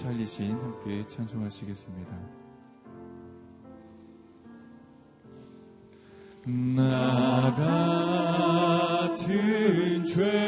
[0.00, 2.16] 살리신 함께 찬송하시겠습니다.
[6.46, 7.54] 나
[9.14, 10.39] 같은 죄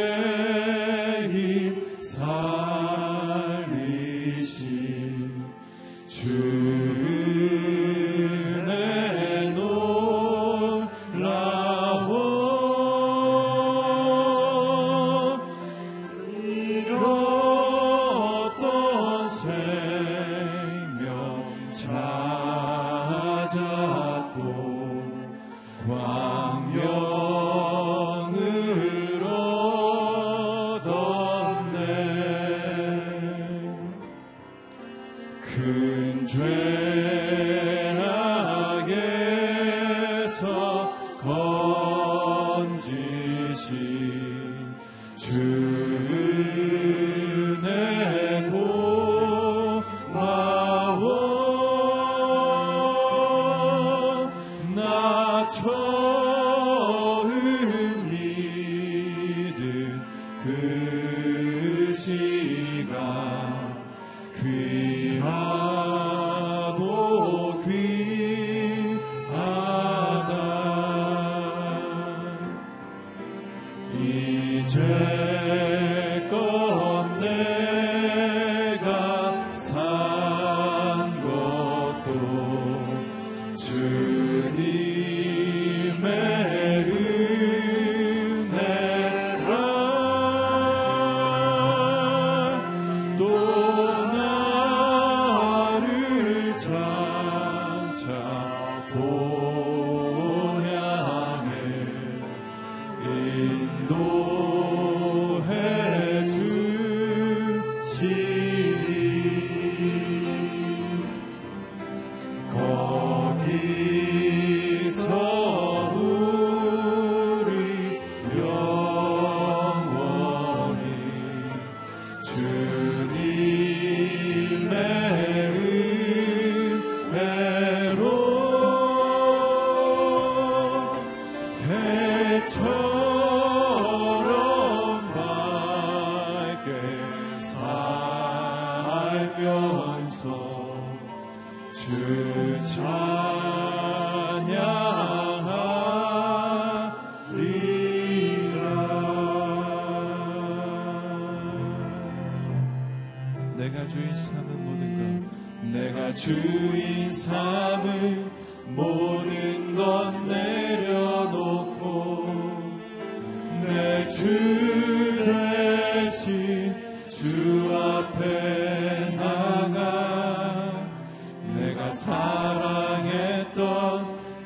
[41.23, 41.52] 주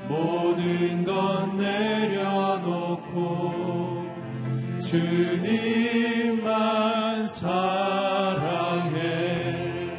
[0.08, 3.16] 모든 것 내려놓고
[5.96, 8.96] 주님만 사랑해.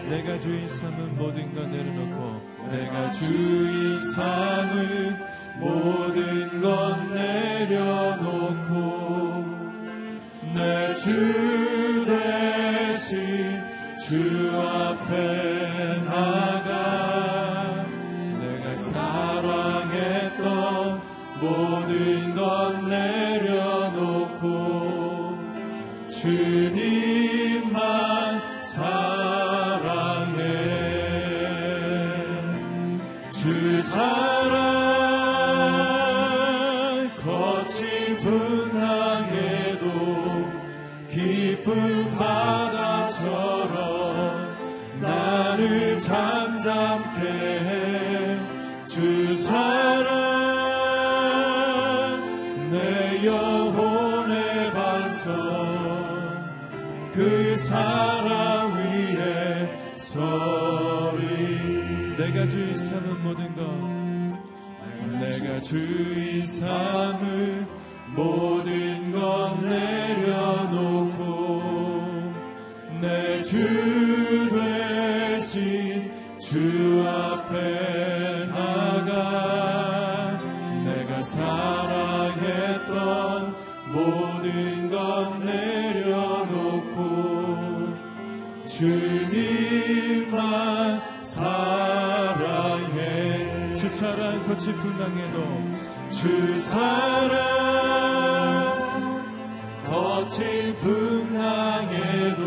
[0.10, 2.42] 내가 주인 삼은 모든 것 내려놓고
[2.72, 5.18] 내가 주인 삼은
[5.60, 8.78] 모든 것 내려놓고
[10.54, 13.62] 내 주 대신
[14.00, 14.47] 주
[57.18, 61.26] 그 사랑 위에 서리.
[62.16, 63.66] 내가 주인 삼은 모든 것.
[65.20, 67.66] 내가 주인 삼은
[68.16, 71.24] 모든 것 내려놓고
[73.02, 73.97] 내 주
[94.68, 95.64] 거친 풍랑에도
[96.10, 97.38] 주 사랑
[99.86, 102.44] 거친 풍랑에도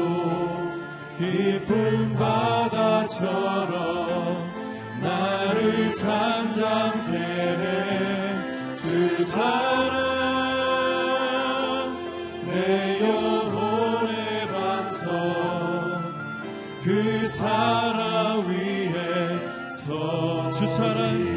[1.17, 3.71] 깊은 바다처럼
[5.01, 7.17] 나를 잠잠게
[8.75, 9.80] 해주 사랑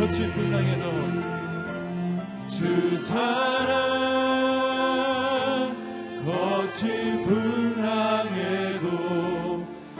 [0.03, 0.91] 사랑 거친 풍랑에도
[2.49, 3.23] 주 사랑
[6.25, 8.87] 거친 풍랑에도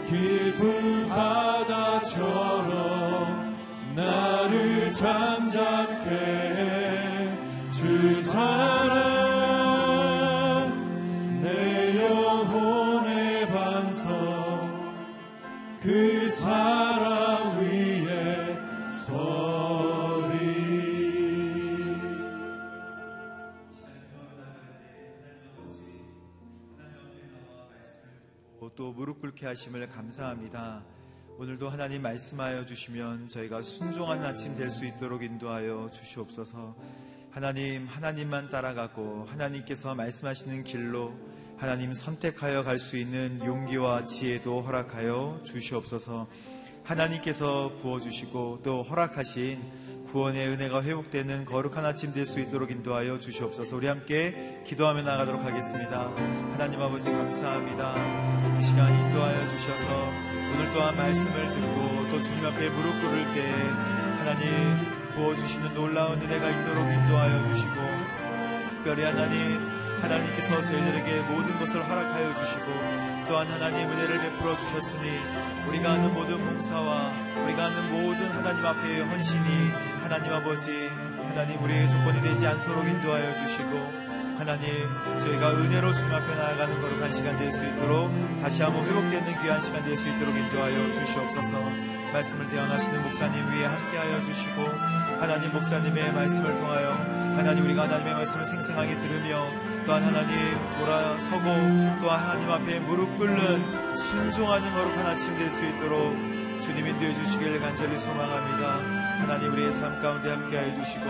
[0.09, 2.19] 깊은 바다처럼
[3.95, 6.09] 나를 잠잠게
[7.71, 8.72] 해주 사랑
[29.23, 30.83] 꿇게 하심을 감사합니다.
[31.37, 36.75] 오늘도 하나님 말씀하여 주시면 저희가 순종하는 아침 될 수 있도록 인도하여 주시옵소서.
[37.31, 41.13] 하나님, 하나님만 따라가고 하나님께서 말씀하시는 길로
[41.57, 46.27] 하나님 선택하여 갈 수 있는 용기와 지혜도 허락하여 주시옵소서.
[46.83, 53.73] 하나님께서 부어주시고 또 허락하신 구원의 은혜가 회복되는 거룩한 아침 될 수 있도록 인도하여 주시옵소서.
[53.77, 56.09] 우리 함께 기도하며 나가도록 하겠습니다.
[56.51, 58.43] 하나님 아버지 감사합니다.
[58.59, 60.09] 이 시간 인도하여 주셔서
[60.53, 63.51] 오늘 또한 말씀을 듣고 또 주님 앞에 무릎 꿇을 때
[64.19, 67.73] 하나님 부어주시는 놀라운 은혜가 있도록 인도하여 주시고
[68.69, 72.65] 특별히 하나님 하나님께서 저희들에게 모든 것을 허락하여 주시고
[73.27, 75.19] 또한 하나님 은혜를 베풀어 주셨으니
[75.67, 77.13] 우리가 하는 모든 봉사와
[77.44, 79.71] 우리가 하는 모든 하나님 앞에 헌신이
[80.01, 80.89] 하나님 아버지
[81.29, 84.02] 하나님 우리의 조건이 되지 않도록 인도하여 주시고
[84.38, 84.68] 하나님
[85.21, 89.83] 저희가 은혜로 주님 앞에 나아가는 거룩한 시간 될 수 있도록 다시 한번 회복되는 귀한 시간
[89.85, 91.53] 될 수 있도록 인도하여 주시옵소서
[92.13, 94.62] 말씀을 대언하시는 목사님 위에 함께하여 주시고
[95.19, 96.91] 하나님 목사님의 말씀을 통하여
[97.38, 99.47] 하나님 우리가 하나님의 말씀을 생생하게 들으며
[99.85, 100.35] 또한 하나님
[100.80, 101.44] 돌아서고
[102.01, 106.13] 또한 하나님 앞에 무릎 꿇는 순종하는 거룩한 아침 될 수 있도록
[106.62, 108.77] 주님 인도해 주시길 간절히 소망합니다.
[109.19, 111.03] 하나님 우리의 삶 가운데 함께하여 주시고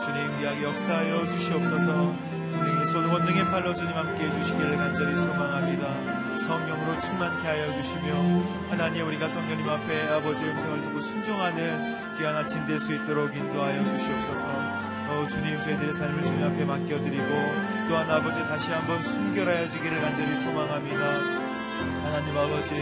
[0.00, 2.14] 주님 이야기 역사하여 주시옵소서
[2.92, 6.38] 손 원능의 팔로 주님 함께 해 주시기를 간절히 소망합니다.
[6.38, 8.14] 성령으로 충만케 하여 주시며
[8.70, 14.46] 하나님 우리가 성령님 앞에 아버지의 음성을 듣고 순종하는 귀한 아침 될 수 있도록 인도하여 주시옵소서.
[15.08, 17.24] 어, 주님 저희들의 삶을 주님 앞에 맡겨드리고
[17.88, 21.04] 또한 아버지 다시 한번 순결하여 주기를 간절히 소망합니다.
[22.04, 22.74] 하나님 아버지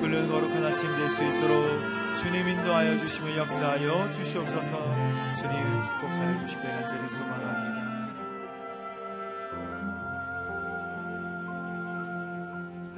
[0.00, 4.76] 꿇는 거룩한 아침 될 수 있도록 주님 인도하여 주시며 역사하여 주시옵소서
[5.36, 7.39] 주님 축복하여 주시길 간절히 소망합니다.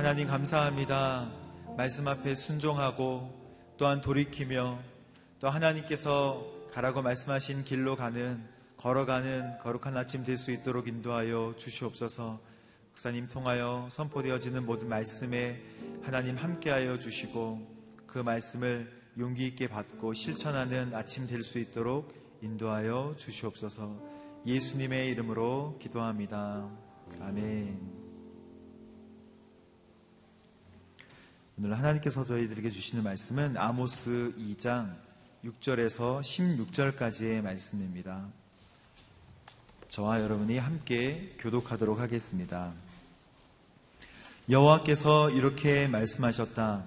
[0.03, 1.31] 하나님 감사합니다.
[1.77, 3.31] 말씀 앞에 순종하고
[3.79, 4.81] 또한 돌이키며
[5.39, 8.45] 또 하나님께서 가라고 말씀하신 길로 가는
[8.79, 12.41] 걸어가는 거룩한 아침 될 수 있도록 인도하여 주시옵소서.
[12.89, 15.63] 목사님 통하여 선포되어지는 모든 말씀에
[16.03, 17.61] 하나님 함께하여 주시고
[18.09, 18.91] 그 말씀을
[19.21, 23.97] 용기 있게 받고 실천하는 아침 될 수 있도록 인도하여 주시옵소서.
[24.47, 26.69] 예수님의 이름으로 기도합니다.
[27.21, 28.02] 아멘.
[31.65, 34.97] 오늘 하나님께서 저희들에게 주시는 말씀은 아모스 2장
[35.45, 38.27] 6절에서 16절까지의 말씀입니다.
[39.89, 42.73] 저와 여러분이 함께 교독하도록 하겠습니다.
[44.51, 46.83] 여호와께서 이렇게 말씀하셨다.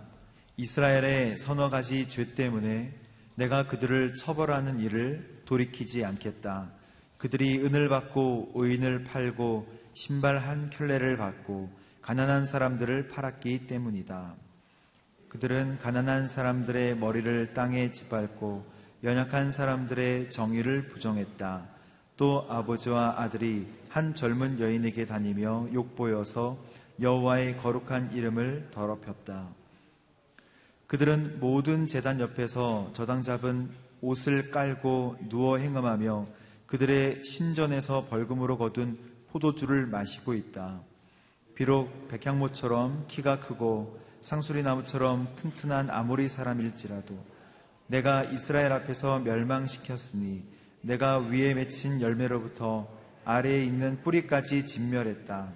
[0.57, 2.93] 이스라엘의 서너 가지 죄 때문에
[3.35, 6.69] 내가 그들을 처벌하는 일을 돌이키지 않겠다.
[7.17, 14.43] 그들이 은을 받고 의인을 팔고 신발 한 켤레를 받고 가난한 사람들을 팔았기 때문이다.
[15.35, 18.65] 그들은 가난한 사람들의 머리를 땅에 짓밟고
[19.03, 21.67] 연약한 사람들의 정의를 부정했다.
[22.15, 26.57] 또 아버지와 아들이 한 젊은 여인에게 다니며 욕보여서
[27.01, 29.49] 여호와의 거룩한 이름을 더럽혔다.
[30.87, 36.27] 그들은 모든 재단 옆에서 저당 잡은 옷을 깔고 누워 행음하며
[36.65, 38.97] 그들의 신전에서 벌금으로 거둔
[39.31, 40.79] 포도주를 마시고 있다.
[41.55, 47.15] 비록 백향모처럼 키가 크고 상수리 나무처럼 튼튼한 아모리 사람일지라도
[47.85, 50.43] 내가 이스라엘 앞에서 멸망시켰으니
[50.81, 52.87] 내가 위에 맺힌 열매로부터
[53.23, 55.53] 아래에 있는 뿌리까지 진멸했다.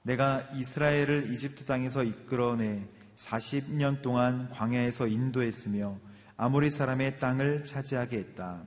[0.00, 5.98] 내가 이스라엘을 이집트 땅에서 이끌어내 40년 동안 광야에서 인도했으며
[6.38, 8.62] 아모리 사람의 땅을 차지하게 했다.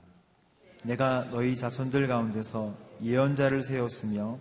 [0.84, 4.38] 내가 너희 자손들 가운데서 예언자를 세웠으며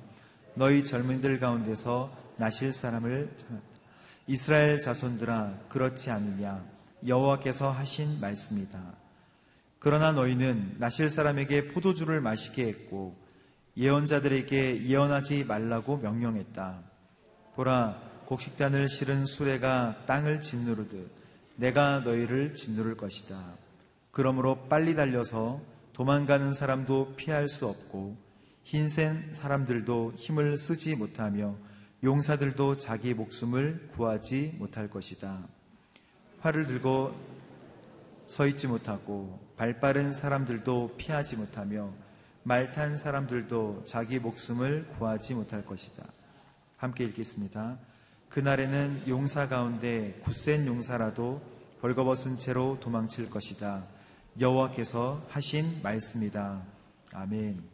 [0.53, 3.31] 너희 젊은들 가운데서 나실 사람을
[4.27, 6.63] 이스라엘 자손들아 그렇지 않느냐
[7.05, 8.79] 여호와께서 하신 말씀이다.
[9.79, 13.15] 그러나 너희는 나실 사람에게 포도주를 마시게 했고
[13.75, 16.79] 예언자들에게 예언하지 말라고 명령했다.
[17.55, 21.09] 보라 곡식단을 실은 수레가 땅을 짓누르듯
[21.55, 23.41] 내가 너희를 짓누를 것이다.
[24.11, 25.61] 그러므로 빨리 달려서
[25.93, 28.17] 도망가는 사람도 피할 수 없고
[28.63, 31.55] 흰센 사람들도 힘을 쓰지 못하며
[32.03, 35.47] 용사들도 자기 목숨을 구하지 못할 것이다.
[36.39, 37.13] 활을 들고
[38.27, 41.91] 서 있지 못하고 발 빠른 사람들도 피하지 못하며
[42.43, 46.03] 말 탄 사람들도 자기 목숨을 구하지 못할 것이다.
[46.77, 47.77] 함께 읽겠습니다.
[48.29, 51.41] 그날에는 용사 가운데 굳센 용사라도
[51.81, 53.83] 벌거벗은 채로 도망칠 것이다.
[54.39, 56.63] 여호와께서 하신 말씀이다.
[57.13, 57.70] 아멘.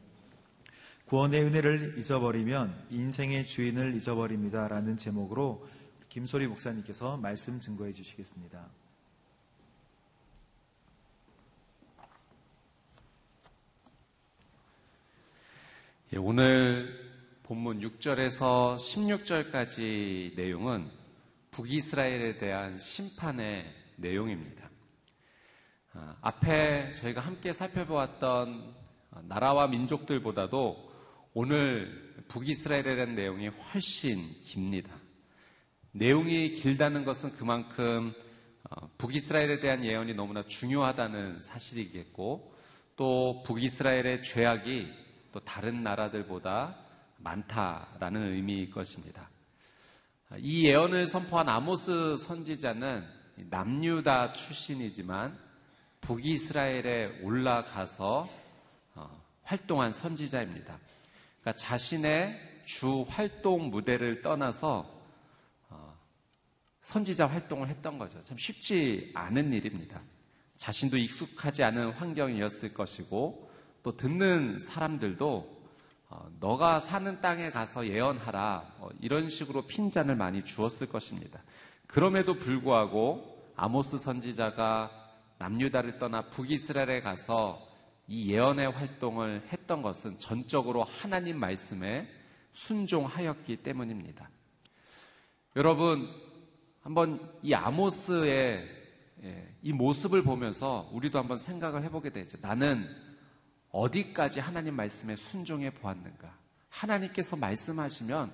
[1.07, 4.67] 구원의 은혜를 잊어버리면 인생의 주인을 잊어버립니다.
[4.67, 5.65] 라는 제목으로
[6.09, 8.67] 김소리 목사님께서 말씀 증거해 주시겠습니다.
[16.11, 17.09] 예, 오늘
[17.43, 20.91] 본문 6절에서 16절까지 내용은
[21.51, 24.69] 북이스라엘에 대한 심판의 내용입니다.
[25.93, 28.75] 아, 앞에 저희가 함께 살펴보았던
[29.23, 30.96] 나라와 민족들보다도
[31.39, 34.89] 오늘 북이스라엘에 대한 내용이 훨씬 깁니다.
[35.91, 38.11] 내용이 길다는 것은 그만큼
[38.71, 42.55] 어, 북이스라엘에 대한 예언이 너무나 중요하다는 사실이겠고
[42.95, 44.91] 또 북이스라엘의 죄악이
[45.31, 46.75] 또 다른 나라들보다
[47.17, 49.29] 많다라는 의미일 것입니다.
[50.39, 53.05] 이 예언을 선포한 아모스 선지자는
[53.51, 55.37] 남유다 출신이지만
[56.01, 58.27] 북이스라엘에 올라가서
[58.95, 60.86] 어, 활동한 선지자입니다.
[61.41, 64.89] 그러니까 자신의 주 활동 무대를 떠나서
[65.69, 65.97] 어,
[66.81, 68.21] 선지자 활동을 했던 거죠.
[68.23, 70.01] 참 쉽지 않은 일입니다.
[70.57, 73.49] 자신도 익숙하지 않은 환경이었을 것이고
[73.83, 75.57] 또 듣는 사람들도
[76.09, 81.43] 어, 너가 사는 땅에 가서 예언하라 어, 이런 식으로 핀잔을 많이 주었을 것입니다.
[81.85, 84.91] 그럼에도 불구하고 아모스 선지자가
[85.37, 87.66] 남유다를 떠나 북이스라엘에 가서
[88.07, 92.07] 이 예언의 활동을 했던 것은 전적으로 하나님 말씀에
[92.53, 94.29] 순종하였기 때문입니다.
[95.55, 96.07] 여러분
[96.81, 98.77] 한번 이 아모스의
[99.23, 102.37] 예, 이 모습을 보면서 우리도 한번 생각을 해보게 되죠.
[102.41, 102.87] 나는
[103.71, 106.37] 어디까지 하나님 말씀에 순종해 보았는가?
[106.69, 108.31] 하나님께서 말씀하시면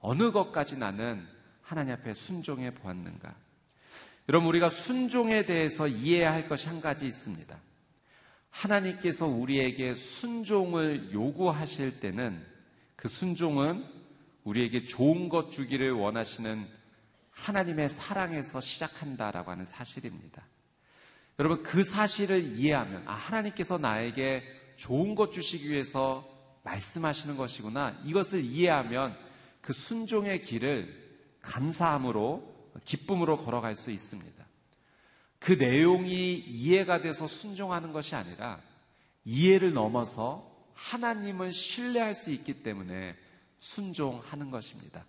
[0.00, 1.26] 어느 것까지 나는
[1.62, 3.34] 하나님 앞에 순종해 보았는가?
[4.28, 7.58] 여러분, 우리가 순종에 대해서 이해해야 할 것이 한 가지 있습니다.
[8.50, 12.44] 하나님께서 우리에게 순종을 요구하실 때는
[12.96, 13.84] 그 순종은
[14.44, 16.66] 우리에게 좋은 것 주기를 원하시는
[17.30, 20.44] 하나님의 사랑에서 시작한다라고 하는 사실입니다.
[21.38, 24.44] 여러분, 그 사실을 이해하면, 아, 하나님께서 나에게
[24.76, 26.28] 좋은 것 주시기 위해서
[26.64, 27.98] 말씀하시는 것이구나.
[28.04, 29.16] 이것을 이해하면
[29.62, 31.00] 그 순종의 길을
[31.40, 34.39] 감사함으로, 기쁨으로 걸어갈 수 있습니다.
[35.40, 38.60] 그 내용이 이해가 돼서 순종하는 것이 아니라
[39.24, 43.16] 이해를 넘어서 하나님을 신뢰할 수 있기 때문에
[43.58, 45.04] 순종하는 것입니다.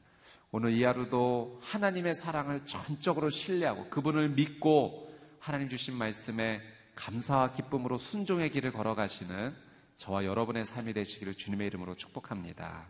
[0.51, 6.61] 오늘 이 하루도 하나님의 사랑을 전적으로 신뢰하고 그분을 믿고 하나님 주신 말씀에
[6.95, 9.55] 감사와 기쁨으로 순종의 길을 걸어가시는
[9.97, 12.85] 저와 여러분의 삶이 되시기를 주님의 이름으로 축복합니다.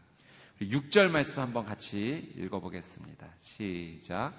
[0.61, 3.27] 6절 말씀 한번 같이 읽어보겠습니다.
[3.41, 4.33] 시작.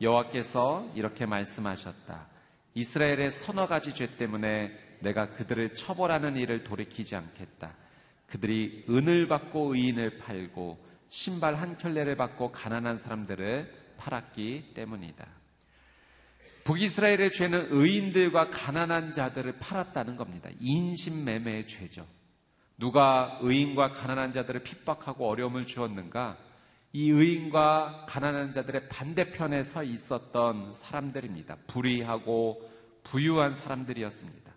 [0.00, 2.35] 여호와께서 이렇게 말씀하셨다.
[2.76, 7.74] 이스라엘의 서너 가지 죄 때문에 내가 그들을 처벌하는 일을 돌이키지 않겠다.
[8.26, 15.26] 그들이 은을 받고 의인을 팔고 신발 한 켤레를 받고 가난한 사람들을 팔았기 때문이다.
[16.64, 20.50] 북이스라엘의 죄는 의인들과 가난한 자들을 팔았다는 겁니다.
[20.60, 22.06] 인신매매의 죄죠.
[22.76, 26.36] 누가 의인과 가난한 자들을 핍박하고 어려움을 주었는가?
[26.96, 31.58] 이 의인과 가난한 자들의 반대편에 서 있었던 사람들입니다.
[31.66, 32.70] 불의하고
[33.02, 34.50] 부유한 사람들이었습니다.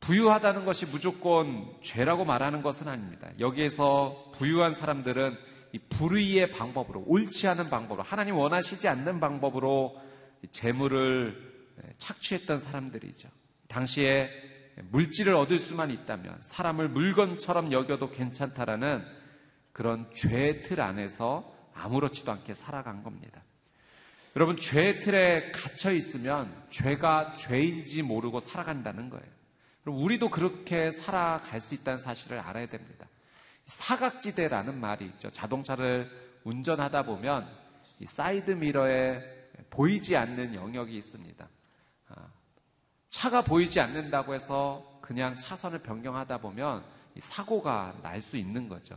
[0.00, 3.30] 부유하다는 것이 무조건 죄라고 말하는 것은 아닙니다.
[3.40, 5.34] 여기에서 부유한 사람들은
[5.72, 9.98] 이 불의의 방법으로, 옳지 않은 방법으로, 하나님 원하시지 않는 방법으로
[10.50, 13.30] 재물을 착취했던 사람들이죠.
[13.68, 14.28] 당시에
[14.90, 19.15] 물질을 얻을 수만 있다면 사람을 물건처럼 여겨도 괜찮다라는
[19.76, 23.42] 그런 죄틀 안에서 아무렇지도 않게 살아간 겁니다.
[24.34, 29.26] 여러분, 죄 틀에 갇혀 있으면 죄가 죄인지 모르고 살아간다는 거예요.
[29.82, 33.06] 그럼 우리도 그렇게 살아갈 수 있다는 사실을 알아야 됩니다.
[33.66, 35.28] 사각지대라는 말이 있죠.
[35.28, 36.10] 자동차를
[36.44, 37.46] 운전하다 보면
[37.98, 39.20] 이 사이드 미러에
[39.68, 41.48] 보이지 않는 영역이 있습니다.
[42.08, 42.28] 아,
[43.10, 46.82] 차가 보이지 않는다고 해서 그냥 차선을 변경하다 보면
[47.18, 48.96] 사고가 날 수 있는 거죠.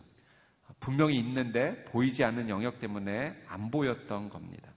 [0.79, 4.69] 분명히 있는데 보이지 않는 영역 때문에 안 보였던 겁니다.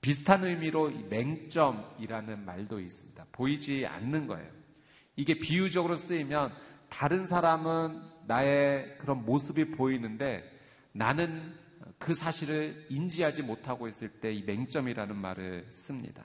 [0.00, 3.26] 비슷한 의미로 맹점이라는 말도 있습니다.
[3.32, 4.48] 보이지 않는 거예요.
[5.16, 6.52] 이게 비유적으로 쓰이면
[6.88, 10.42] 다른 사람은 나의 그런 모습이 보이는데
[10.92, 11.54] 나는
[11.98, 16.24] 그 사실을 인지하지 못하고 있을 때 이 맹점이라는 말을 씁니다.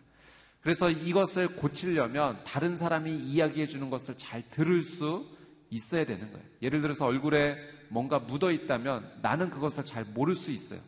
[0.62, 5.29] 그래서 이것을 고치려면 다른 사람이 이야기해 주는 것을 잘 들을 수
[5.69, 6.45] 있어야 되는 거예요.
[6.62, 7.57] 예를 들어서 얼굴에
[7.89, 10.80] 뭔가 묻어 있다면 나는 그것을 잘 모를 수 있어요.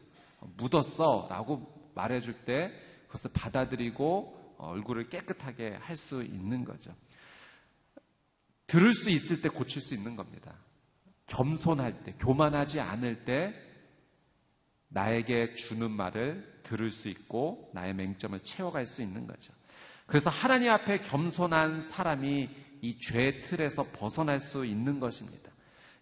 [0.57, 2.71] 묻었어 라고 말해줄 때
[3.07, 6.93] 그것을 받아들이고 얼굴을 깨끗하게 할 수 있는 거죠.
[8.65, 10.53] 들을 수 있을 때 고칠 수 있는 겁니다.
[11.27, 13.53] 겸손할 때, 교만하지 않을 때
[14.89, 19.53] 나에게 주는 말을 들을 수 있고 나의 맹점을 채워갈 수 있는 거죠.
[20.05, 22.49] 그래서 하나님 앞에 겸손한 사람이
[22.81, 25.51] 이 죄의 틀에서 벗어날 수 있는 것입니다.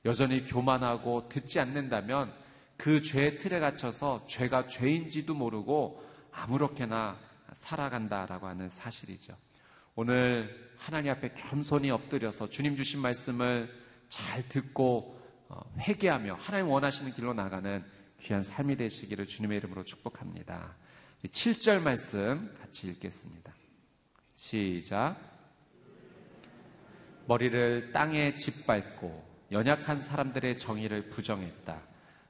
[0.06, 2.32] 여전히 교만하고 듣지 않는다면
[2.78, 7.18] 그 죄의 틀에 갇혀서 죄가 죄인지도 모르고 아무렇게나
[7.52, 9.36] 살아간다라고 하는 사실이죠.
[9.96, 13.74] 오늘 하나님 앞에 겸손히 엎드려서 주님 주신 말씀을
[14.10, 17.84] 잘 듣고 어, 회개하며 하나님 원하시는 길로 나가는
[18.22, 20.76] 귀한 삶이 되시기를 주님의 이름으로 축복합니다.
[21.24, 23.54] 7절 말씀 같이 읽겠습니다.
[24.36, 25.18] 시작.
[27.28, 31.82] 머리를 땅에 짓밟고 연약한 사람들의 정의를 부정했다.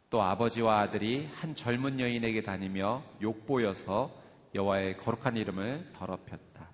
[0.09, 6.69] 또 아버지와 아들이 한 젊은 여인에게 다니며 욕보여서 여호와의 거룩한 이름을 더럽혔다.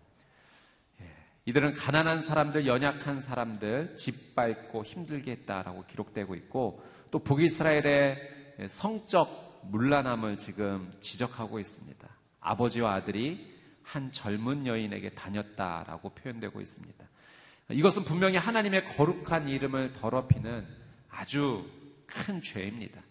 [1.01, 1.05] 예,
[1.45, 10.91] 이들은 가난한 사람들, 연약한 사람들 짓밟고 힘들게 했다라고 기록되고 있고 또 북이스라엘의 성적 문란함을 지금
[10.99, 12.07] 지적하고 있습니다.
[12.39, 13.51] 아버지와 아들이
[13.83, 17.10] 한 젊은 여인에게 다녔다라고 표현되고 있습니다.
[17.71, 20.67] 이것은 분명히 하나님의 거룩한 이름을 더럽히는
[21.09, 21.69] 아주
[22.05, 23.01] 큰 죄입니다.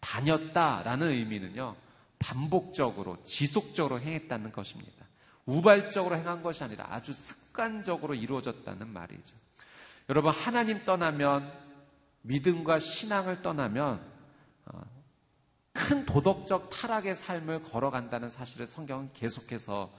[0.00, 1.76] 다녔다라는 의미는요,
[2.18, 5.06] 반복적으로, 지속적으로 행했다는 것입니다.
[5.46, 9.34] 우발적으로 행한 것이 아니라 아주 습관적으로 이루어졌다는 말이죠.
[10.08, 11.52] 여러분, 하나님 떠나면,
[12.22, 14.00] 믿음과 신앙을 떠나면,
[14.66, 14.80] 어,
[15.72, 19.92] 큰 도덕적 타락의 삶을 걸어간다는 사실을 성경은 계속해서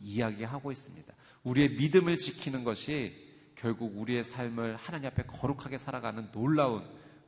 [0.00, 1.12] 이야기하고 있습니다.
[1.42, 3.25] 우리의 믿음을 지키는 것이
[3.56, 6.84] 결국 우리의 삶을 하나님 앞에 거룩하게 살아가는 놀라운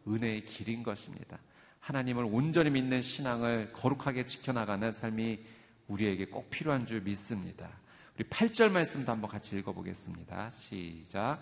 [0.06, 1.38] 은혜의 길인 것입니다.
[1.80, 5.40] 하나님을 온전히 믿는 신앙을 거룩하게 지켜나가는 삶이
[5.88, 7.70] 우리에게 꼭 필요한 줄 믿습니다.
[8.14, 10.50] 우리 8절 말씀도 한번 같이 읽어보겠습니다.
[10.50, 11.40] 시작.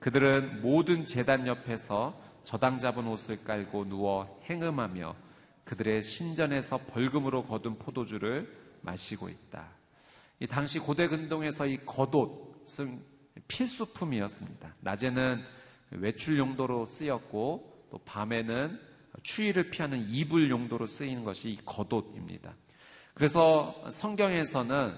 [0.00, 5.14] 그들은 모든 재단 옆에서 저당 잡은 옷을 깔고 누워 행음하며
[5.64, 9.68] 그들의 신전에서 벌금으로 거둔 포도주를 마시고 있다.
[10.40, 13.15] 이 당시 고대 근동에서 이 겉옷은
[13.48, 14.74] 필수품이었습니다.
[14.80, 15.42] 낮에는
[15.90, 18.80] 외출 용도로 쓰였고 또 밤에는
[19.22, 22.54] 추위를 피하는 이불 용도로 쓰이는 것이 이 겉옷입니다.
[23.14, 24.94] 그래서 성경에서는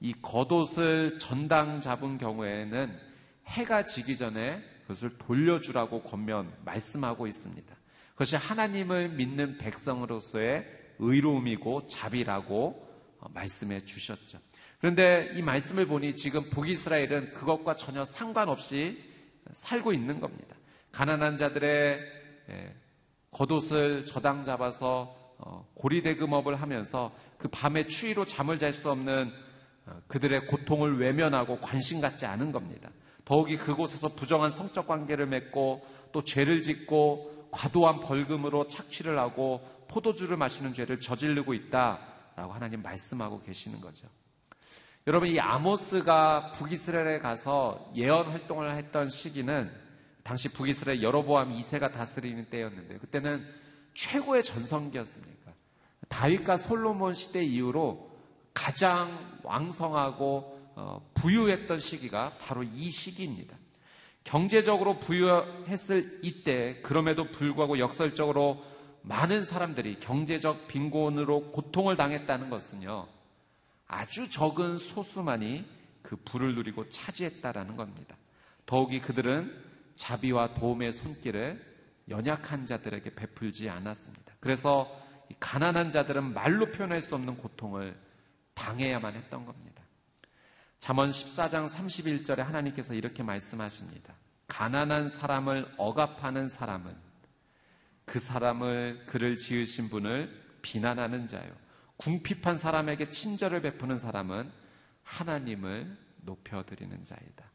[0.00, 2.98] 이 겉옷을 전당 잡은 경우에는
[3.46, 7.76] 해가 지기 전에 그것을 돌려주라고 권면 말씀하고 있습니다.
[8.12, 10.66] 그것이 하나님을 믿는 백성으로서의
[10.98, 12.88] 의로움이고 자비라고
[13.32, 14.38] 말씀해 주셨죠.
[14.82, 19.00] 그런데 이 말씀을 보니 지금 북이스라엘은 그것과 전혀 상관없이
[19.52, 20.56] 살고 있는 겁니다.
[20.90, 22.00] 가난한 자들의
[22.50, 22.74] 예,
[23.30, 29.32] 겉옷을 저당 잡아서 어, 고리대금업을 하면서 그 밤에 추위로 잠을 잘 수 없는
[29.86, 32.90] 어, 그들의 고통을 외면하고 관심 갖지 않은 겁니다.
[33.24, 40.74] 더욱이 그곳에서 부정한 성적 관계를 맺고 또 죄를 짓고 과도한 벌금으로 착취를 하고 포도주를 마시는
[40.74, 44.08] 죄를 저지르고 있다라고 하나님 말씀하고 계시는 거죠.
[45.08, 49.68] 여러분 이 아모스가 북이스라엘에 가서 예언 활동을 했던 시기는
[50.22, 53.44] 당시 북이스라엘 여로보암 2세가 다스리는 때였는데 그때는
[53.94, 55.50] 최고의 전성기였습니까?
[56.08, 58.12] 다윗과 솔로몬 시대 이후로
[58.54, 59.10] 가장
[59.42, 63.56] 왕성하고 어, 부유했던 시기가 바로 이 시기입니다.
[64.22, 68.62] 경제적으로 부유했을 이때 그럼에도 불구하고 역설적으로
[69.02, 73.08] 많은 사람들이 경제적 빈곤으로 고통을 당했다는 것은요.
[73.92, 75.64] 아주 적은 소수만이
[76.02, 78.16] 그 부를 누리고 차지했다라는 겁니다.
[78.66, 79.54] 더욱이 그들은
[79.96, 81.72] 자비와 도움의 손길을
[82.08, 84.32] 연약한 자들에게 베풀지 않았습니다.
[84.40, 84.90] 그래서
[85.38, 87.96] 가난한 자들은 말로 표현할 수 없는 고통을
[88.54, 89.82] 당해야만 했던 겁니다.
[90.78, 94.14] 잠언 14장 31절에 하나님께서 이렇게 말씀하십니다.
[94.48, 96.96] 가난한 사람을 억압하는 사람은
[98.04, 101.52] 그 사람을 그를 지으신 분을 비난하는 자요.
[101.96, 104.50] 궁핍한 사람에게 친절을 베푸는 사람은
[105.02, 107.50] 하나님을 높여드리는 자이다.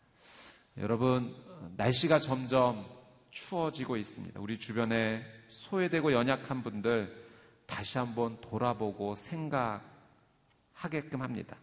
[0.77, 1.35] 여러분,
[1.75, 2.85] 날씨가 점점
[3.31, 4.39] 추워지고 있습니다.
[4.39, 7.27] 우리 주변에 소외되고 연약한 분들
[7.65, 11.57] 다시 한번 돌아보고 생각하게끔 합니다.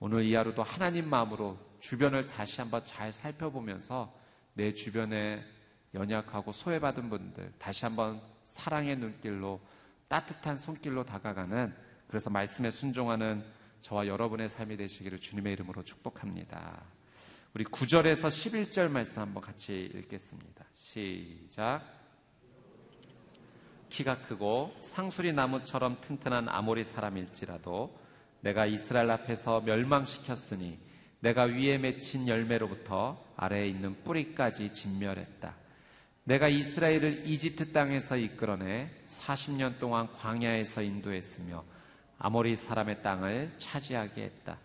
[0.00, 4.12] 오늘 이 하루도 하나님 마음으로 주변을 다시 한번 잘 살펴보면서
[4.54, 5.44] 내 주변에
[5.94, 9.60] 연약하고 소외받은 분들 다시 한번 사랑의 눈길로
[10.08, 11.74] 따뜻한 손길로 다가가는
[12.14, 13.42] 그래서 말씀에 순종하는
[13.80, 16.80] 저와 여러분의 삶이 되시기를 주님의 이름으로 축복합니다.
[17.54, 20.64] 우리 9절에서 11절 말씀 한번 같이 읽겠습니다.
[20.72, 21.82] 시작.
[23.88, 27.98] 키가 크고 상수리 나무처럼 튼튼한 아모리 사람일지라도
[28.42, 30.78] 내가 이스라엘 앞에서 멸망시켰으니
[31.18, 35.52] 내가 위에 맺힌 열매로부터 아래에 있는 뿌리까지 진멸했다.
[36.22, 41.73] 내가 이스라엘을 이집트 땅에서 이끌어내 40년 동안 광야에서 인도했으며
[42.24, 44.56] 아모리 사람의 땅을 차지하게 했다.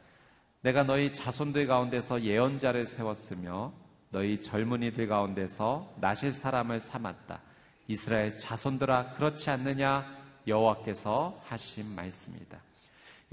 [0.62, 3.74] 내가 너희 자손들 가운데서 예언자를 세웠으며
[4.12, 7.42] 너희 젊은이들 가운데서 나실 사람을 삼았다.
[7.90, 10.06] 이스라엘 자손들아 그렇지 않느냐
[10.48, 12.62] 여호와께서 하신 말씀이다.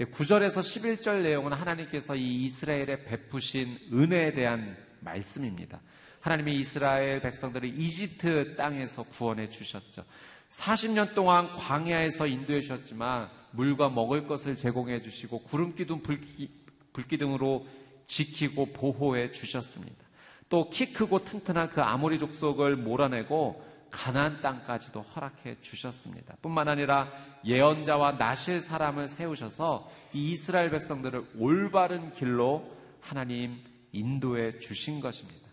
[0.01, 5.79] 9절에서 11절 내용은 하나님께서 이 이스라엘에 베푸신 은혜에 대한 말씀입니다.
[6.19, 10.03] 하나님이 이스라엘 백성들을 이집트 땅에서 구원해 주셨죠.
[10.49, 16.49] 40년 동안 광야에서 인도해 주셨지만 물과 먹을 것을 제공해 주시고 구름 기둥 불기,
[16.93, 17.67] 불기둥으로
[18.05, 20.05] 지키고 보호해 주셨습니다.
[20.49, 26.35] 또 키 크고 튼튼한 그 아모리 족속을 몰아내고 가나안 땅까지도 허락해 주셨습니다.
[26.41, 27.11] 뿐만 아니라
[27.43, 33.59] 예언자와 나실 사람을 세우셔서 이 이스라엘 백성들을 올바른 길로 하나님
[33.91, 35.47] 인도해 주신 것입니다.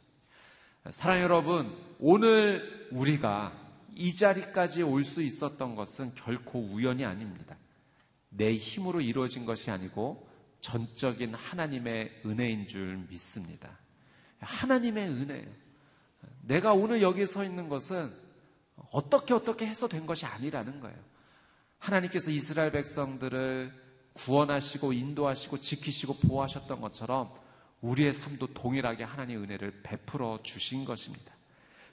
[0.91, 3.53] 사랑 여러분, 오늘 우리가
[3.97, 7.57] 이 자리까지 올 수 있었던 것은 결코 우연이 아닙니다.
[8.37, 10.29] 내 힘으로 이루어진 것이 아니고
[10.61, 13.79] 전적인 하나님의 은혜인 줄 믿습니다.
[14.41, 15.65] 하나님의 은혜예요.
[16.43, 18.13] 내가 오늘 여기 서 있는 것은
[18.91, 20.97] 어떻게 어떻게 해서 된 것이 아니라는 거예요.
[21.79, 23.73] 하나님께서 이스라엘 백성들을
[24.15, 27.33] 구원하시고 인도하시고 지키시고 보호하셨던 것처럼
[27.81, 31.33] 우리의 삶도 동일하게 하나님의 은혜를 베풀어 주신 것입니다.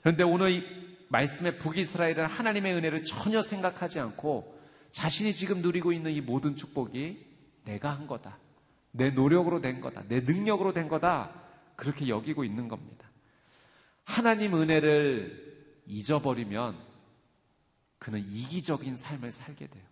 [0.00, 0.64] 그런데 오늘 이
[1.08, 4.61] 말씀의 북이스라엘은 하나님의 은혜를 전혀 생각하지 않고
[4.92, 7.26] 자신이 지금 누리고 있는 이 모든 축복이
[7.64, 8.38] 내가 한 거다.
[8.92, 10.04] 내 노력으로 된 거다.
[10.08, 11.32] 내 능력으로 된 거다.
[11.76, 13.10] 그렇게 여기고 있는 겁니다.
[14.04, 16.76] 하나님 은혜를 잊어버리면
[17.98, 19.82] 그는 이기적인 삶을 살게 돼요.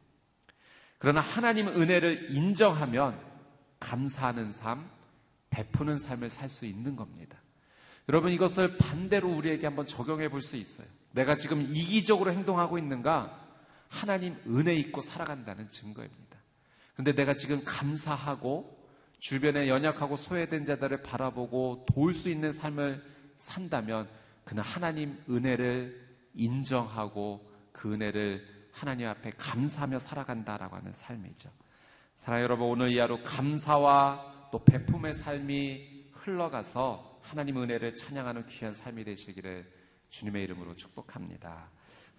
[0.99, 3.19] 그러나 하나님 은혜를 인정하면
[3.79, 4.91] 감사하는 삶,
[5.49, 7.39] 베푸는 삶을 살 수 있는 겁니다.
[8.09, 10.87] 여러분 이것을 반대로 우리에게 한번 적용해 볼 수 있어요.
[11.13, 13.50] 내가 지금 이기적으로 행동하고 있는가?
[13.91, 16.39] 하나님 은혜 있고 살아간다는 증거입니다.
[16.95, 18.79] 근데 내가 지금 감사하고
[19.19, 23.03] 주변에 연약하고 소외된 자들을 바라보고 도울 수 있는 삶을
[23.37, 24.09] 산다면
[24.45, 31.51] 그는 하나님 은혜를 인정하고 그 은혜를 하나님 앞에 감사하며 살아간다라고 하는 삶이죠.
[32.17, 39.05] 사랑 여러분 오늘 이 하루 감사와 또 베품의 삶이 흘러가서 하나님 은혜를 찬양하는 귀한 삶이
[39.05, 39.71] 되시기를
[40.11, 41.71] 주님의 이름으로 축복합니다.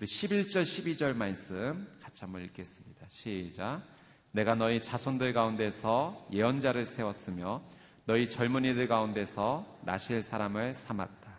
[0.01, 3.05] 우리 11절 12절 말씀 같이 한번 읽겠습니다.
[3.07, 3.83] 시작.
[4.31, 7.61] 내가 너희 자손들 가운데서 예언자를 세웠으며
[8.05, 11.31] 너희 젊은이들 가운데서 나실 사람을 삼았다.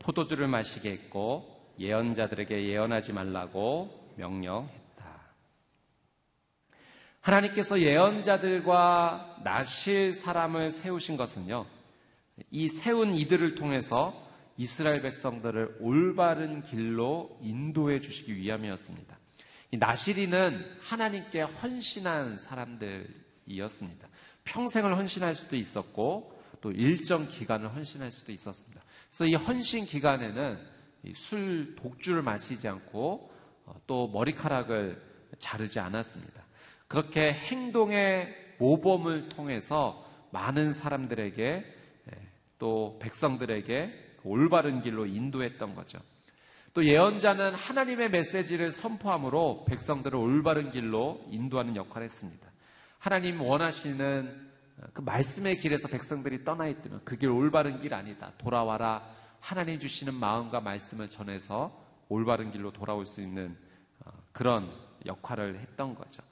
[0.00, 4.83] 포도주를 마시게 했고 예언자들에게 예언하지 말라고 명령했다.
[7.24, 11.64] 하나님께서 예언자들과 나실 사람을 세우신 것은요.
[12.50, 14.14] 이 세운 이들을 통해서
[14.58, 19.18] 이스라엘 백성들을 올바른 길로 인도해 주시기 위함이었습니다.
[19.70, 24.08] 이 나시리는 하나님께 헌신한 사람들이었습니다.
[24.44, 28.82] 평생을 헌신할 수도 있었고 또 일정 기간을 헌신할 수도 있었습니다.
[29.08, 30.58] 그래서 이 헌신 기간에는
[31.16, 33.32] 술 독주를 마시지 않고
[33.64, 35.00] 어, 또 머리카락을
[35.38, 36.43] 자르지 않았습니다.
[36.88, 42.18] 그렇게 행동의 모범을 통해서 많은 사람들에게 예,
[42.58, 45.98] 또 백성들에게 올바른 길로 인도했던 거죠.
[46.72, 52.48] 또 예언자는 하나님의 메시지를 선포함으로 백성들을 올바른 길로 인도하는 역할을 했습니다.
[52.98, 54.50] 하나님 원하시는
[54.92, 58.32] 그 말씀의 길에서 백성들이 떠나 있다면 그 길 올바른 길 아니다.
[58.38, 59.08] 돌아와라.
[59.40, 61.70] 하나님 주시는 마음과 말씀을 전해서
[62.08, 63.56] 올바른 길로 돌아올 수 있는
[64.04, 64.68] 어, 그런
[65.06, 66.22] 역할을 했던 거죠.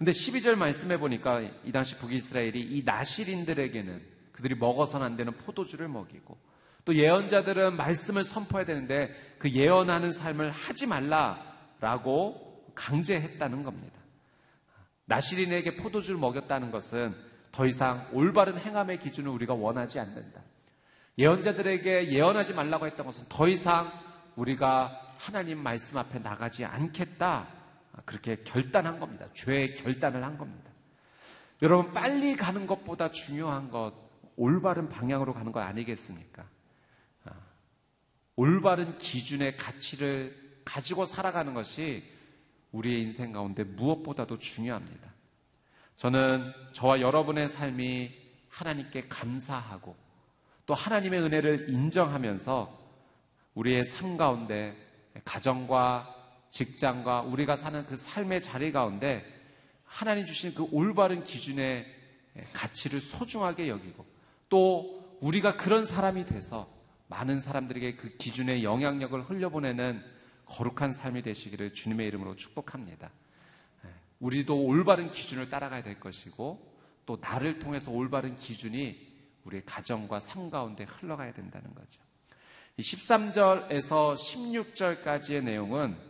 [0.00, 4.00] 근데 12절 말씀해 보니까 이 당시 북이스라엘이 이 나실인들에게는
[4.32, 6.38] 그들이 먹어서는 안 되는 포도주를 먹이고
[6.86, 14.00] 또 예언자들은 말씀을 선포해야 되는데 그 예언하는 삶을 하지 말라라고 강제했다는 겁니다.
[15.04, 17.14] 나시린에게 포도주를 먹였다는 것은
[17.52, 20.40] 더 이상 올바른 행함의 기준을 우리가 원하지 않는다.
[21.18, 23.92] 예언자들에게 예언하지 말라고 했던 것은 더 이상
[24.36, 27.59] 우리가 하나님 말씀 앞에 나가지 않겠다.
[28.04, 29.26] 그렇게 결단한 겁니다.
[29.34, 30.70] 죄의 결단을 한 겁니다.
[31.62, 33.92] 여러분, 빨리 가는 것보다 중요한 것,
[34.36, 36.44] 올바른 방향으로 가는 것 아니겠습니까?
[37.24, 37.30] 아,
[38.36, 42.02] 올바른 기준의 가치를 가지고 살아가는 것이
[42.72, 45.10] 우리의 인생 가운데 무엇보다도 중요합니다.
[45.96, 48.10] 저는 저와 여러분의 삶이
[48.48, 49.94] 하나님께 감사하고
[50.64, 52.78] 또 하나님의 은혜를 인정하면서
[53.54, 54.76] 우리의 삶 가운데
[55.24, 56.19] 가정과
[56.50, 59.24] 직장과 우리가 사는 그 삶의 자리 가운데
[59.84, 61.86] 하나님 주신 그 올바른 기준의
[62.52, 64.06] 가치를 소중하게 여기고
[64.48, 66.68] 또 우리가 그런 사람이 돼서
[67.08, 70.02] 많은 사람들에게 그 기준의 영향력을 흘려보내는
[70.46, 73.10] 거룩한 삶이 되시기를 주님의 이름으로 축복합니다.
[73.84, 73.88] 예,
[74.20, 76.70] 우리도 올바른 기준을 따라가야 될 것이고
[77.06, 79.08] 또 나를 통해서 올바른 기준이
[79.44, 82.00] 우리의 가정과 삶 가운데 흘러가야 된다는 거죠.
[82.78, 86.09] 13절에서 16절까지의 내용은 어,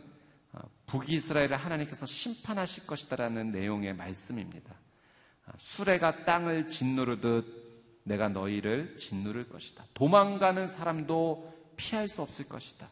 [0.91, 4.75] 북이스라엘을 하나님께서 심판하실 것이다라는 내용의 말씀입니다.
[5.47, 9.85] 어, 수레가 땅을 짓누르듯 내가 너희를 짓누를 것이다.
[9.93, 12.89] 도망가는 사람도 피할 수 없을 것이다.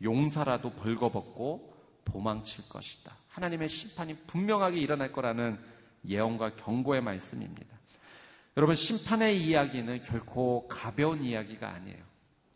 [0.00, 3.16] 용사라도 벌거벗고 도망칠 것이다.
[3.28, 5.58] 하나님의 심판이 분명하게 일어날 거라는
[6.06, 7.78] 예언과 경고의 말씀입니다.
[8.56, 12.02] 여러분, 심판의 이야기는 결코 가벼운 이야기가 아니에요.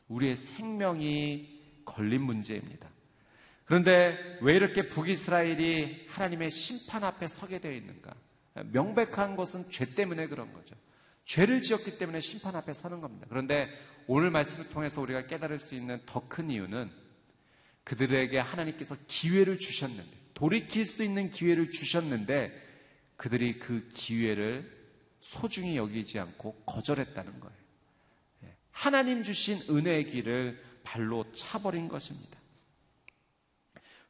[0.08, 2.93] 우리의 생명이 걸린 문제입니다.
[3.64, 8.14] 그런데 왜 이렇게 북이스라엘이 하나님의 심판 앞에 서게 되어 있는가?
[8.72, 10.76] 명백한 것은 죄 때문에 그런 거죠.
[11.24, 13.26] 죄를 지었기 때문에 심판 앞에 서는 겁니다.
[13.28, 13.68] 그런데
[14.06, 16.90] 오늘 말씀을 통해서 우리가 깨달을 수 있는 더 큰 이유는
[17.84, 22.62] 그들에게 하나님께서 기회를 주셨는데, 돌이킬 수 있는 기회를 주셨는데,
[23.16, 24.70] 그들이 그 기회를
[25.20, 27.56] 소중히 여기지 않고 거절했다는 거예요.
[28.44, 28.56] 예.
[28.70, 32.33] 하나님 주신 은혜의 길을 발로 차버린 것입니다.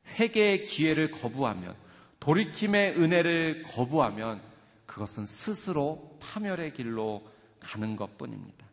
[0.06, 1.74] 회개의 기회를 거부하면,
[2.20, 4.40] 돌이킴의 은혜를 거부하면,
[4.86, 7.26] 그것은 스스로 파멸의 길로
[7.60, 8.64] 가는 것 뿐입니다.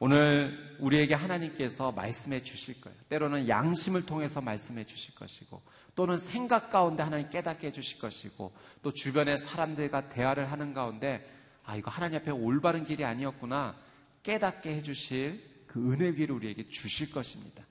[0.00, 2.96] 오늘 우리에게 하나님께서 말씀해 주실 거예요.
[3.08, 5.60] 때로는 양심을 통해서 말씀해 주실 것이고,
[5.96, 11.28] 또는 생각 가운데 하나님 깨닫게 해 주실 것이고, 또 주변의 사람들과 대화를 하는 가운데,
[11.64, 13.76] 아, 이거 하나님 앞에 올바른 길이 아니었구나,
[14.22, 17.64] 깨닫게 해 주실 그 은혜 길을 우리에게 주실 것입니다.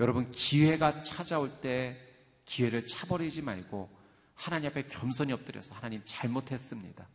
[0.00, 2.05] 여러분, 기회가 찾아올 때
[2.46, 3.90] 기회를 차버리지 말고,
[4.34, 7.06] 하나님 앞에 겸손히 엎드려서 하나님 잘못했습니다.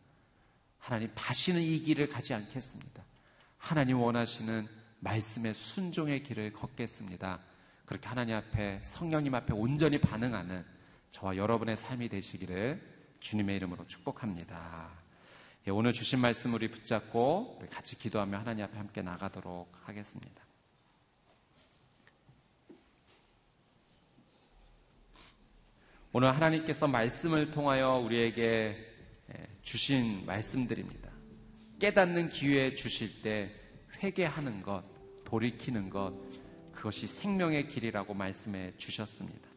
[0.80, 3.04] 하나님 다시는 이 길을 가지 않겠습니다.
[3.58, 4.68] 하나님 원하시는
[5.00, 7.40] 말씀의 순종의 길을 걷겠습니다.
[7.86, 10.66] 그렇게 하나님 앞에 성령님 앞에 온전히 반응하는
[11.12, 12.82] 저와 여러분의 삶이 되시기를
[13.20, 14.90] 주님의 이름으로 축복합니다.
[15.68, 20.41] 예, 오늘 주신 말씀 우리 붙잡고 우리 같이 기도하며 하나님 앞에 함께 나가도록 하겠습니다.
[26.14, 28.76] 오늘 하나님께서 말씀을 통하여 우리에게
[29.34, 31.10] 예, 주신 말씀들입니다.
[31.80, 33.50] 깨닫는 기회 주실 때
[34.04, 34.84] 회개하는 것,
[35.24, 36.14] 돌이키는 것,
[36.74, 39.48] 그것이 생명의 길이라고 말씀해 주셨습니다.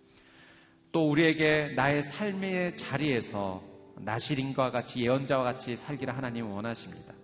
[0.93, 3.61] 또 우리에게 나의 삶의 자리에서
[3.97, 7.15] 나시린과 같이 예언자와 같이 살기를 하나님 원하십니다.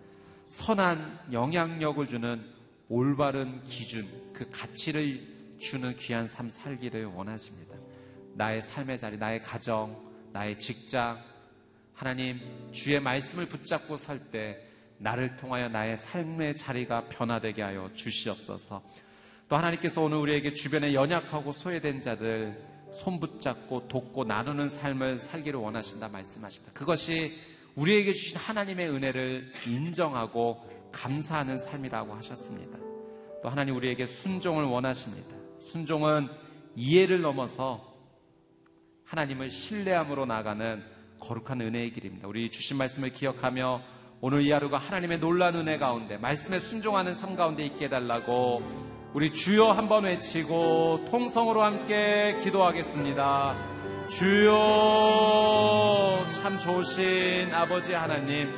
[0.48, 2.44] 선한 영향력을 주는
[2.88, 5.20] 올바른 기준, 그 가치를
[5.60, 7.69] 주는 귀한 삶 살기를 원하십니다.
[8.40, 9.94] 나의 삶의 자리, 나의 가정,
[10.32, 11.22] 나의 직장,
[11.92, 12.40] 하나님
[12.72, 14.58] 주의 말씀을 붙잡고 살 때
[14.96, 18.82] 나를 통하여 나의 삶의 자리가 변화되게 하여 주시옵소서.
[19.46, 22.58] 또 하나님께서 오늘 우리에게 주변에 연약하고 소외된 자들
[22.94, 26.72] 손 붙잡고 돕고 나누는 삶을 살기를 원하신다 말씀하십니다.
[26.72, 27.36] 그것이
[27.74, 32.78] 우리에게 주신 하나님의 은혜를 인정하고 감사하는 삶이라고 하셨습니다.
[33.42, 35.36] 또 하나님 우리에게 순종을 원하십니다.
[35.66, 36.28] 순종은
[36.74, 37.89] 이해를 넘어서
[39.10, 40.82] 하나님을 신뢰함으로 나가는
[41.18, 42.28] 거룩한 은혜의 길입니다.
[42.28, 43.82] 우리 주신 말씀을 기억하며
[44.20, 48.62] 오늘 이 하루가 하나님의 놀란 은혜 가운데 말씀에 순종하는 삶 가운데 있게 해달라고
[49.12, 53.56] 우리 주여 한번 외치고 통성으로 함께 기도하겠습니다.
[54.08, 54.54] 주여
[56.34, 58.48] 참 좋으신 아버지 하나님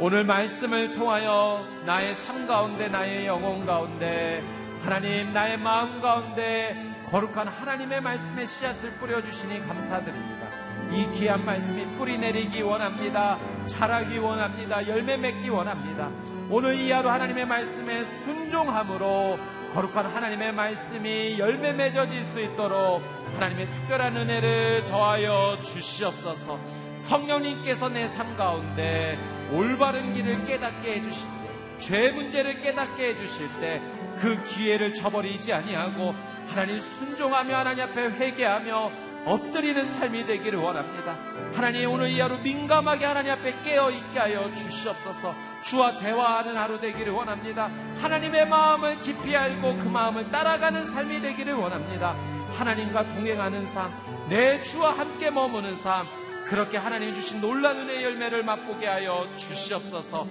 [0.00, 4.42] 오늘 말씀을 통하여 나의 삶 가운데 나의 영혼 가운데
[4.82, 10.46] 하나님 나의 마음 가운데 거룩한 하나님의 말씀의 씨앗을 뿌려주시니 감사드립니다.
[10.92, 13.36] 이 귀한 말씀이 뿌리 내리기 원합니다.
[13.66, 14.86] 자라기 원합니다.
[14.86, 16.08] 열매 맺기 원합니다.
[16.48, 19.38] 오늘 이 하루 하나님의 말씀에 순종함으로
[19.72, 23.02] 거룩한 하나님의 말씀이 열매 맺어질 수 있도록
[23.34, 26.60] 하나님의 특별한 은혜를 더하여 주시옵소서.
[27.00, 29.18] 성령님께서 내 삶 가운데
[29.50, 33.80] 올바른 길을 깨닫게 해주실 때, 죄 문제를 깨닫게 해주실 때,
[34.20, 36.14] 그 기회를 저버리지 아니하고
[36.50, 38.90] 하나님 순종하며 하나님 앞에 회개하며
[39.24, 41.16] 엎드리는 삶이 되기를 원합니다.
[41.54, 45.34] 하나님 오늘 이 하루 민감하게 하나님 앞에 깨어 있게 하여 주시옵소서.
[45.62, 47.70] 주와 대화하는 하루 되기를 원합니다.
[48.00, 52.16] 하나님의 마음을 깊이 알고 그 마음을 따라가는 삶이 되기를 원합니다.
[52.52, 53.92] 하나님과 동행하는 삶,
[54.28, 56.06] 내 주와 함께 머무는 삶,
[56.46, 60.26] 그렇게 하나님 주신 놀란 은혜의 열매를 맛보게 하여 주시옵소서.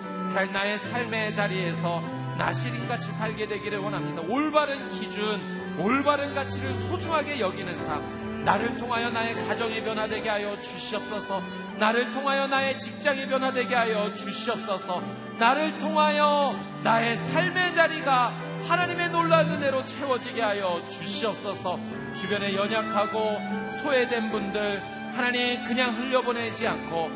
[0.52, 2.02] 나의 삶의 자리에서
[2.38, 4.22] 나시린같이 살게 되기를 원합니다.
[4.28, 8.44] 올바른 기준, 올바른 가치를 소중하게 여기는 삶.
[8.44, 11.42] 나를 통하여 나의 가정이 변화되게 하여 주시옵소서.
[11.78, 15.02] 나를 통하여 나의 직장이 변화되게 하여 주시옵소서.
[15.38, 18.34] 나를 통하여 나의 삶의 자리가
[18.68, 21.80] 하나님의 놀라운 은혜로 채워지게 하여 주시옵소서.
[22.16, 23.40] 주변에 연약하고
[23.82, 24.82] 소외된 분들
[25.16, 27.10] 하나님 그냥 흘려보내지 않고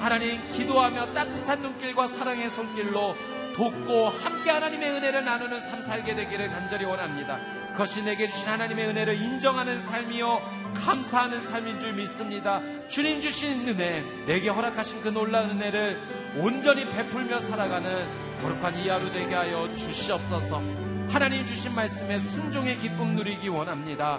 [0.00, 3.14] 하나님 기도하며 따뜻한 눈길과 사랑의 손길로
[3.54, 7.57] 돕고 함께 하나님의 은혜를 나누는 삶 살게 되기를 간절히 원합니다.
[7.78, 10.42] 그것이 내게 주신 하나님의 은혜를 인정하는 삶이요
[10.74, 12.60] 감사하는 삶인 줄 믿습니다.
[12.88, 19.32] 주님 주신 은혜, 내게 허락하신 그 놀라운 은혜를 온전히 베풀며 살아가는 거룩한 이 하루 되게
[19.32, 20.60] 하여 주시옵소서.
[21.08, 24.18] 하나님 주신 말씀에 순종의 기쁨 누리기 원합니다.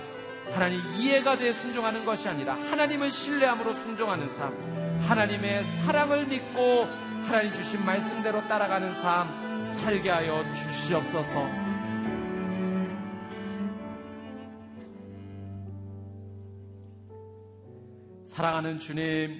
[0.54, 6.88] 하나님 이해가 돼 순종하는 것이 아니라 하나님을 신뢰함으로 순종하는 삶, 하나님의 사랑을 믿고
[7.28, 11.69] 하나님 주신 말씀대로 따라가는 삶 살게 하여 주시옵소서.
[18.40, 19.38] 사랑하는 주님,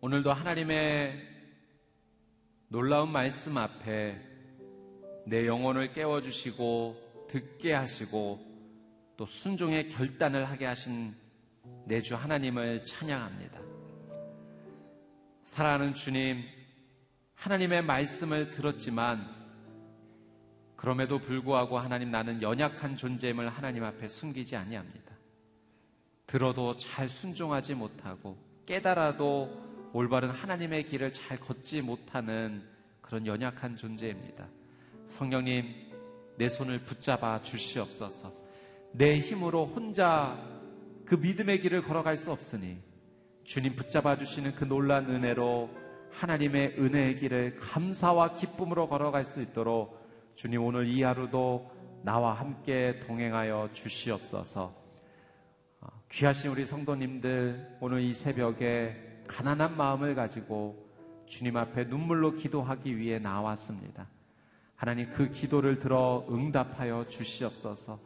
[0.00, 1.22] 오늘도 하나님의
[2.66, 4.20] 놀라운 말씀 앞에
[5.24, 8.44] 내 영혼을 깨워주시고 듣게 하시고
[9.16, 11.14] 또 순종의 결단을 하게 하신
[11.86, 13.60] 내 주 하나님을 찬양합니다.
[15.44, 16.42] 사랑하는 주님,
[17.36, 19.37] 하나님의 말씀을 들었지만
[20.78, 25.12] 그럼에도 불구하고 하나님 나는 연약한 존재임을 하나님 앞에 숨기지 아니합니다.
[26.24, 32.62] 들어도 잘 순종하지 못하고 깨달아도 올바른 하나님의 길을 잘 걷지 못하는
[33.00, 34.46] 그런 연약한 존재입니다.
[35.08, 35.64] 성령님,
[36.36, 38.32] 내 손을 붙잡아 주시옵소서.
[38.92, 40.38] 내 힘으로 혼자
[41.04, 42.78] 그 믿음의 길을 걸어갈 수 없으니
[43.42, 45.70] 주님 붙잡아 주시는 그 놀란 은혜로
[46.12, 49.98] 하나님의 은혜의 길을 감사와 기쁨으로 걸어갈 수 있도록
[50.38, 51.68] 주님 오늘 이 하루도
[52.04, 54.72] 나와 함께 동행하여 주시옵소서.
[55.80, 60.88] 어, 귀하신 우리 성도님들 오늘 이 새벽에 가난한 마음을 가지고
[61.26, 64.06] 주님 앞에 눈물로 기도하기 위해 나왔습니다.
[64.76, 67.98] 하나님 그 기도를 들어 응답하여 주시옵소서.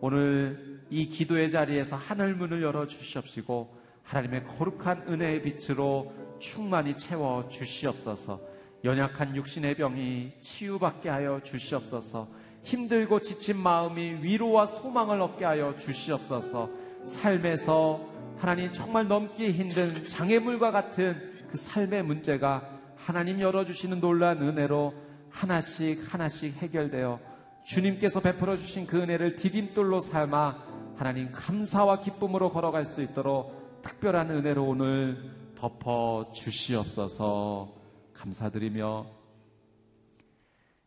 [0.00, 8.49] 오늘 이 기도의 자리에서 하늘 문을 열어 주시옵시고 하나님의 거룩한 은혜의 빛으로 충만히 채워 주시옵소서.
[8.82, 12.28] 연약한 육신의 병이 치유받게 하여 주시옵소서.
[12.62, 16.70] 힘들고 지친 마음이 위로와 소망을 얻게 하여 주시옵소서.
[17.04, 18.00] 삶에서
[18.38, 22.66] 하나님 정말 넘기 힘든 장애물과 같은 그 삶의 문제가
[22.96, 24.94] 하나님 열어주시는 놀란 은혜로
[25.30, 27.20] 하나씩 하나씩 해결되어
[27.64, 30.56] 주님께서 베풀어 주신 그 은혜를 디딤돌로 삼아
[30.96, 35.16] 하나님 감사와 기쁨으로 걸어갈 수 있도록 특별한 은혜로 오늘
[35.54, 37.79] 덮어 주시옵소서.
[38.20, 39.06] 감사드리며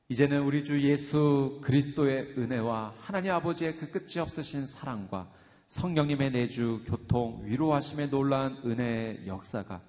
[0.09, 5.31] 이제는 우리 주 예수 그리스도의 은혜와 하나님 아버지의 그 끝이 없으신 사랑과
[5.67, 9.81] 성령님의 내주 교통 위로하심의 놀라운 은혜의 역사가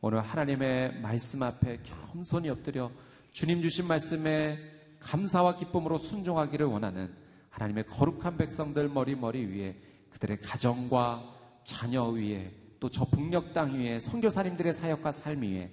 [0.00, 2.92] 오늘 하나님의 말씀 앞에 겸손히 엎드려
[3.32, 4.58] 주님 주신 말씀에
[5.00, 7.12] 감사와 기쁨으로 순종하기를 원하는
[7.50, 9.76] 하나님의 거룩한 백성들 머리머리 위에
[10.10, 11.34] 그들의 가정과
[11.64, 15.72] 자녀 위에 또 저 북녘 땅 위에 선교사님들의 사역과 삶 위에